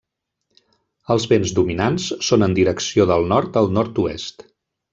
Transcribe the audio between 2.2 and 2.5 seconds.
són